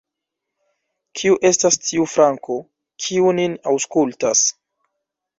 Kiu 1.19 1.35
estas 1.49 1.75
tiu 1.89 2.07
_Franko_, 2.13 2.57
kiu 3.07 3.35
nin 3.41 3.57
aŭskultas? 3.73 4.43